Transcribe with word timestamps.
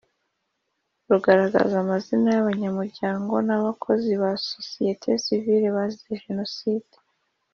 Rugaragaza 1.09 1.75
amazina 1.83 2.27
y 2.31 2.39
abanyamuryango 2.43 3.33
n 3.47 3.49
abakozi 3.57 4.11
ba 4.21 4.31
sosiyete 4.51 5.07
sivile 5.23 5.67
bazize 5.75 6.13
jenoside 6.25 6.95